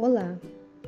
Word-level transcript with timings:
Olá, 0.00 0.38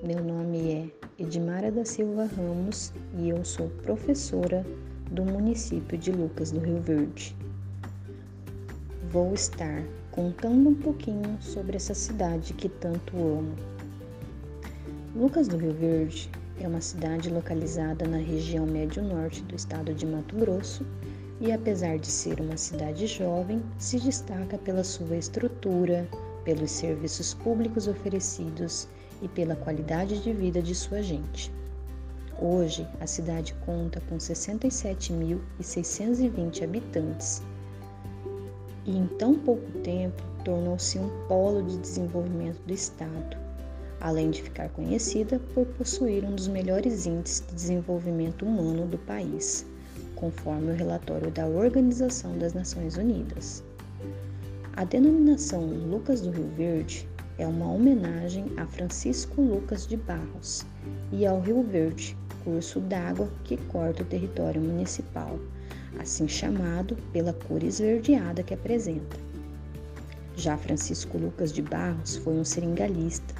meu 0.05 0.23
nome 0.23 0.71
é 0.71 1.23
Edmara 1.25 1.73
da 1.73 1.85
Silva 1.85 2.27
Ramos 2.27 2.93
e 3.19 3.31
eu 3.31 3.45
sou 3.45 3.69
professora 3.83 4.65
do 5.11 5.25
município 5.25 5.99
de 5.99 6.13
Lucas 6.13 6.53
do 6.53 6.61
Rio 6.61 6.81
Verde. 6.81 7.37
Vou 9.11 9.35
estar 9.35 9.83
contando 10.13 10.69
um 10.69 10.75
pouquinho 10.77 11.37
sobre 11.41 11.75
essa 11.77 11.93
cidade 11.93 12.55
que 12.55 12.69
tanto 12.69 13.17
amo. 13.17 13.57
Lucas 15.17 15.49
do 15.49 15.57
Rio 15.57 15.75
Verde 15.75 16.31
é 16.61 16.69
uma 16.69 16.81
cidade 16.81 17.31
localizada 17.31 18.07
na 18.07 18.19
região 18.19 18.65
médio-norte 18.65 19.43
do 19.43 19.57
estado 19.57 19.93
de 19.93 20.07
Mato 20.07 20.37
Grosso 20.37 20.87
e, 21.41 21.51
apesar 21.51 21.99
de 21.99 22.07
ser 22.07 22.41
uma 22.41 22.57
cidade 22.57 23.09
jovem, 23.09 23.61
se 23.77 23.99
destaca 23.99 24.57
pela 24.57 24.85
sua 24.85 25.17
estrutura, 25.17 26.09
pelos 26.45 26.71
serviços 26.71 27.35
públicos 27.35 27.89
oferecidos 27.89 28.89
e 29.23 29.29
pela 29.29 29.57
qualidade 29.57 30.23
de 30.23 30.33
vida 30.33 30.63
de 30.63 30.75
sua 30.75 31.03
gente. 31.03 31.53
Hoje, 32.41 32.89
a 33.01 33.07
cidade 33.07 33.55
conta 33.67 34.01
com 34.09 34.17
67.620 34.17 36.65
habitantes 36.65 37.43
e, 38.87 38.97
em 38.97 39.07
tão 39.07 39.35
pouco 39.35 39.71
tempo, 39.81 40.23
tornou-se 40.45 40.99
um 40.99 41.11
polo 41.29 41.63
de 41.63 41.77
desenvolvimento 41.77 42.59
do 42.67 42.73
Estado, 42.73 43.37
além 44.01 44.31
de 44.31 44.43
ficar 44.43 44.71
conhecida 44.71 45.39
por 45.53 45.67
possuir 45.67 46.25
um 46.25 46.35
dos 46.35 46.49
melhores 46.49 47.05
índices 47.05 47.45
de 47.47 47.55
desenvolvimento 47.55 48.47
humano 48.47 48.87
do 48.87 48.97
país, 48.99 49.67
conforme 50.15 50.73
o 50.73 50.75
relatório 50.75 51.31
da 51.31 51.47
Organização 51.47 52.39
das 52.39 52.55
Nações 52.55 52.97
Unidas. 52.97 53.63
A 54.77 54.85
denominação 54.85 55.67
Lucas 55.67 56.23
do 56.23 56.31
Rio 56.31 56.49
Verde 56.57 57.07
é 57.39 57.47
uma 57.47 57.73
homenagem 57.73 58.47
a 58.57 58.67
Francisco 58.67 59.41
Lucas 59.41 59.87
de 59.87 59.97
Barros 59.97 60.65
e 61.13 61.27
ao 61.27 61.41
Rio 61.41 61.63
Verde, 61.63 62.17
curso 62.45 62.81
d'água 62.81 63.31
que 63.45 63.57
corta 63.57 64.03
o 64.03 64.07
território 64.07 64.61
municipal, 64.61 65.39
assim 65.99 66.29
chamado 66.29 66.97
pela 67.13 67.33
cor 67.33 67.63
esverdeada 67.63 68.43
que 68.43 68.55
apresenta. 68.55 69.17
Já 70.37 70.57
Francisco 70.57 71.19
Lucas 71.19 71.53
de 71.53 71.63
Barros 71.63 72.17
foi 72.17 72.35
um 72.35 72.45
seringalista, 72.45 73.35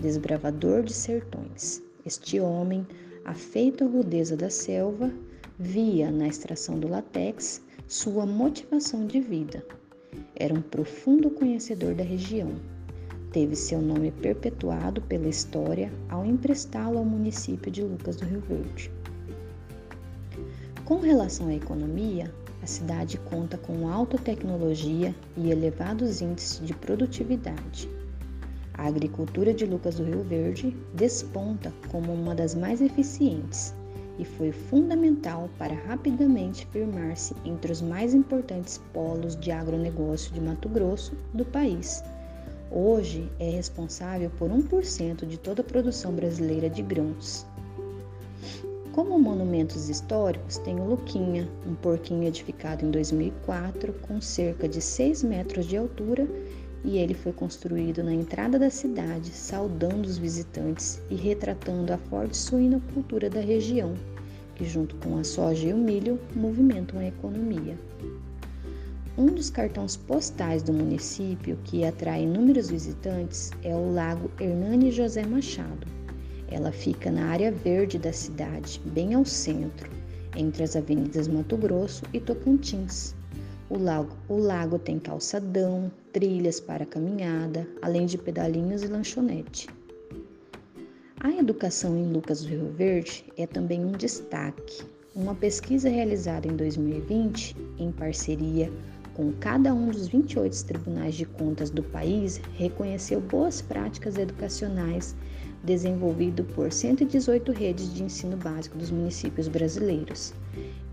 desbravador 0.00 0.82
de 0.82 0.92
sertões. 0.92 1.82
Este 2.04 2.38
homem, 2.38 2.86
afeito 3.24 3.84
à 3.84 3.86
rudeza 3.86 4.36
da 4.36 4.50
selva, 4.50 5.10
via 5.58 6.10
na 6.10 6.28
extração 6.28 6.78
do 6.78 6.88
látex 6.88 7.62
sua 7.88 8.26
motivação 8.26 9.06
de 9.06 9.20
vida, 9.20 9.64
era 10.36 10.54
um 10.54 10.62
profundo 10.62 11.30
conhecedor 11.30 11.94
da 11.94 12.04
região. 12.04 12.52
Teve 13.34 13.56
seu 13.56 13.82
nome 13.82 14.12
perpetuado 14.12 15.02
pela 15.02 15.26
história 15.26 15.92
ao 16.08 16.24
emprestá-lo 16.24 16.98
ao 16.98 17.04
município 17.04 17.68
de 17.68 17.82
Lucas 17.82 18.14
do 18.14 18.26
Rio 18.26 18.40
Verde. 18.42 18.92
Com 20.84 21.00
relação 21.00 21.48
à 21.48 21.54
economia, 21.54 22.32
a 22.62 22.66
cidade 22.68 23.18
conta 23.18 23.58
com 23.58 23.88
alta 23.88 24.16
tecnologia 24.18 25.12
e 25.36 25.50
elevados 25.50 26.20
índices 26.20 26.64
de 26.64 26.72
produtividade. 26.74 27.90
A 28.74 28.86
agricultura 28.86 29.52
de 29.52 29.66
Lucas 29.66 29.96
do 29.96 30.04
Rio 30.04 30.22
Verde 30.22 30.76
desponta 30.94 31.72
como 31.90 32.14
uma 32.14 32.36
das 32.36 32.54
mais 32.54 32.80
eficientes 32.80 33.74
e 34.16 34.24
foi 34.24 34.52
fundamental 34.52 35.50
para 35.58 35.74
rapidamente 35.74 36.68
firmar-se 36.68 37.34
entre 37.44 37.72
os 37.72 37.82
mais 37.82 38.14
importantes 38.14 38.80
polos 38.92 39.34
de 39.34 39.50
agronegócio 39.50 40.32
de 40.32 40.40
Mato 40.40 40.68
Grosso 40.68 41.16
do 41.32 41.44
país. 41.44 42.00
Hoje 42.76 43.30
é 43.38 43.48
responsável 43.48 44.28
por 44.36 44.50
1% 44.50 45.24
de 45.26 45.38
toda 45.38 45.60
a 45.60 45.64
produção 45.64 46.10
brasileira 46.12 46.68
de 46.68 46.82
grãos. 46.82 47.46
Como 48.90 49.16
monumentos 49.16 49.88
históricos, 49.88 50.58
tem 50.58 50.80
o 50.80 50.84
Luquinha, 50.84 51.48
um 51.64 51.76
porquinho 51.76 52.24
edificado 52.24 52.84
em 52.84 52.90
2004 52.90 53.92
com 54.02 54.20
cerca 54.20 54.68
de 54.68 54.80
6 54.80 55.22
metros 55.22 55.66
de 55.66 55.76
altura 55.76 56.26
e 56.82 56.98
ele 56.98 57.14
foi 57.14 57.32
construído 57.32 58.02
na 58.02 58.12
entrada 58.12 58.58
da 58.58 58.70
cidade, 58.70 59.30
saudando 59.30 60.06
os 60.06 60.18
visitantes 60.18 61.00
e 61.08 61.14
retratando 61.14 61.92
a 61.92 61.96
forte 61.96 62.36
suinocultura 62.36 63.30
da 63.30 63.40
região, 63.40 63.94
que 64.56 64.64
junto 64.64 64.96
com 64.96 65.16
a 65.16 65.22
soja 65.22 65.68
e 65.68 65.72
o 65.72 65.78
milho 65.78 66.18
movimentam 66.34 66.98
a 66.98 67.06
economia. 67.06 67.78
Um 69.16 69.26
dos 69.26 69.48
cartões 69.48 69.96
postais 69.96 70.60
do 70.60 70.72
município 70.72 71.56
que 71.62 71.84
atrai 71.84 72.24
inúmeros 72.24 72.68
visitantes 72.68 73.52
é 73.62 73.72
o 73.72 73.92
Lago 73.92 74.28
Hernani 74.40 74.90
José 74.90 75.24
Machado. 75.24 75.86
Ela 76.50 76.72
fica 76.72 77.12
na 77.12 77.26
área 77.26 77.52
verde 77.52 77.96
da 77.96 78.12
cidade, 78.12 78.80
bem 78.86 79.14
ao 79.14 79.24
centro, 79.24 79.88
entre 80.34 80.64
as 80.64 80.74
avenidas 80.74 81.28
Mato 81.28 81.56
Grosso 81.56 82.02
e 82.12 82.18
Tocantins. 82.18 83.14
O 83.70 83.78
lago, 83.78 84.10
o 84.28 84.36
lago 84.36 84.80
tem 84.80 84.98
calçadão, 84.98 85.92
trilhas 86.12 86.58
para 86.58 86.84
caminhada, 86.84 87.68
além 87.82 88.06
de 88.06 88.18
pedalinhos 88.18 88.82
e 88.82 88.88
lanchonete. 88.88 89.68
A 91.20 91.30
educação 91.30 91.96
em 91.96 92.12
Lucas 92.12 92.42
do 92.42 92.48
Rio 92.48 92.72
Verde 92.72 93.24
é 93.36 93.46
também 93.46 93.84
um 93.84 93.92
destaque. 93.92 94.84
Uma 95.14 95.36
pesquisa 95.36 95.88
realizada 95.88 96.48
em 96.48 96.56
2020, 96.56 97.56
em 97.78 97.92
parceria 97.92 98.68
com 99.14 99.32
cada 99.32 99.72
um 99.72 99.88
dos 99.90 100.08
28 100.08 100.64
tribunais 100.64 101.14
de 101.14 101.24
contas 101.24 101.70
do 101.70 101.82
país, 101.82 102.40
reconheceu 102.56 103.20
boas 103.20 103.62
práticas 103.62 104.18
educacionais 104.18 105.14
desenvolvido 105.62 106.44
por 106.44 106.70
118 106.70 107.52
redes 107.52 107.94
de 107.94 108.02
ensino 108.02 108.36
básico 108.36 108.76
dos 108.76 108.90
municípios 108.90 109.48
brasileiros. 109.48 110.34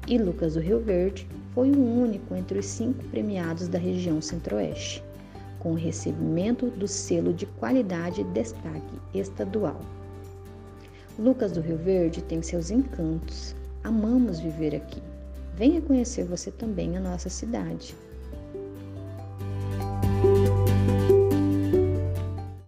E 0.08 0.18
Lucas 0.18 0.54
do 0.54 0.60
Rio 0.60 0.80
Verde 0.80 1.28
foi 1.54 1.72
o 1.72 1.80
único 1.80 2.36
entre 2.36 2.60
os 2.60 2.66
cinco 2.66 3.04
premiados 3.06 3.68
da 3.68 3.78
região 3.78 4.22
Centro-Oeste, 4.22 5.04
com 5.60 5.72
o 5.72 5.76
recebimento 5.76 6.68
do 6.68 6.88
selo 6.88 7.34
de 7.34 7.46
qualidade 7.46 8.24
destaque 8.26 8.96
estadual. 9.14 9.81
Lucas 11.20 11.52
do 11.52 11.62
Rio 11.62 11.78
Verde 11.78 12.22
tem 12.24 12.42
seus 12.42 12.72
encantos. 12.72 13.56
Amamos 13.84 14.40
viver 14.40 14.76
aqui. 14.76 15.11
Venha 15.62 15.80
conhecer 15.80 16.26
você 16.26 16.50
também 16.50 16.98
a 16.98 17.00
nossa 17.00 17.30
cidade. 17.30 17.96